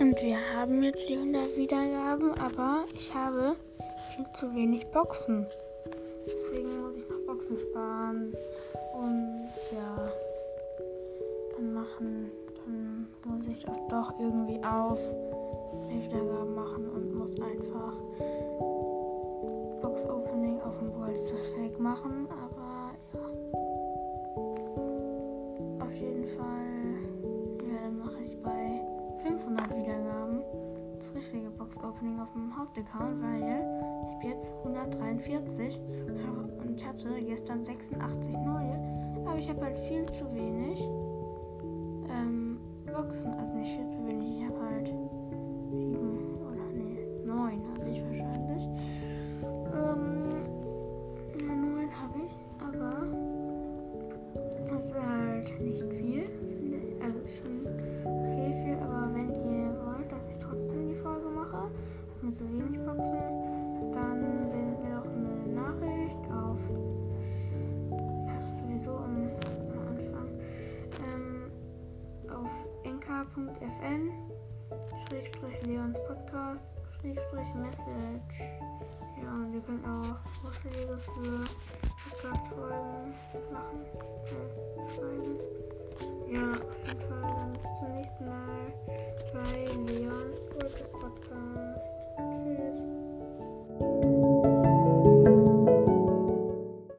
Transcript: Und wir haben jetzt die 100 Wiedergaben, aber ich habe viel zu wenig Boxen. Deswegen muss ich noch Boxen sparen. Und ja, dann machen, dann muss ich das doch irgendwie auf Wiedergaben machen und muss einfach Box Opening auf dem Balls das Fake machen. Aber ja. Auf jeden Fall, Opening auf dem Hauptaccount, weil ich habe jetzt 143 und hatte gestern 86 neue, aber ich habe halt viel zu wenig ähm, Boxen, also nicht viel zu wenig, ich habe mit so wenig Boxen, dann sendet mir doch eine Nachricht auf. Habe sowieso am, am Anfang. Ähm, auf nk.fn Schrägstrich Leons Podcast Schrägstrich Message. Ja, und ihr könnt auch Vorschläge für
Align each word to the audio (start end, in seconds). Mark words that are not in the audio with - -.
Und 0.00 0.22
wir 0.22 0.38
haben 0.54 0.82
jetzt 0.84 1.08
die 1.08 1.14
100 1.14 1.56
Wiedergaben, 1.56 2.32
aber 2.38 2.84
ich 2.94 3.12
habe 3.12 3.56
viel 4.14 4.26
zu 4.32 4.54
wenig 4.54 4.86
Boxen. 4.88 5.46
Deswegen 6.26 6.82
muss 6.82 6.94
ich 6.94 7.08
noch 7.08 7.18
Boxen 7.26 7.58
sparen. 7.58 8.32
Und 8.94 9.50
ja, 9.72 10.12
dann 11.56 11.72
machen, 11.74 12.30
dann 12.64 13.08
muss 13.24 13.48
ich 13.48 13.64
das 13.64 13.84
doch 13.88 14.12
irgendwie 14.20 14.62
auf 14.64 15.00
Wiedergaben 15.88 16.54
machen 16.54 16.88
und 16.90 17.14
muss 17.14 17.40
einfach 17.40 17.96
Box 19.82 20.06
Opening 20.06 20.60
auf 20.60 20.78
dem 20.78 20.92
Balls 20.92 21.30
das 21.30 21.48
Fake 21.48 21.80
machen. 21.80 22.28
Aber 22.30 22.92
ja. 23.14 23.20
Auf 25.84 25.92
jeden 25.92 26.24
Fall, 26.24 26.97
Opening 31.98 32.20
auf 32.20 32.32
dem 32.32 32.56
Hauptaccount, 32.56 33.20
weil 33.20 33.42
ich 33.42 34.14
habe 34.14 34.26
jetzt 34.28 34.54
143 34.58 35.80
und 36.62 36.86
hatte 36.86 37.20
gestern 37.22 37.64
86 37.64 38.36
neue, 38.36 38.78
aber 39.26 39.36
ich 39.36 39.48
habe 39.48 39.60
halt 39.62 39.76
viel 39.78 40.06
zu 40.06 40.32
wenig 40.32 40.80
ähm, 42.08 42.60
Boxen, 42.86 43.32
also 43.34 43.56
nicht 43.56 43.74
viel 43.74 43.88
zu 43.88 44.06
wenig, 44.06 44.38
ich 44.38 44.46
habe 44.46 44.57
mit 62.28 62.36
so 62.36 62.44
wenig 62.50 62.78
Boxen, 62.84 63.16
dann 63.90 64.20
sendet 64.50 64.84
mir 64.84 64.96
doch 64.96 65.06
eine 65.06 65.54
Nachricht 65.54 66.24
auf. 66.30 66.58
Habe 68.28 68.46
sowieso 68.46 68.96
am, 68.96 69.14
am 69.72 69.88
Anfang. 69.88 70.28
Ähm, 71.08 71.50
auf 72.28 72.50
nk.fn 72.84 74.10
Schrägstrich 75.08 75.66
Leons 75.66 75.98
Podcast 76.06 76.74
Schrägstrich 77.00 77.54
Message. 77.54 78.40
Ja, 79.22 79.32
und 79.32 79.54
ihr 79.54 79.62
könnt 79.62 79.86
auch 79.86 80.18
Vorschläge 80.42 80.98
für 80.98 81.46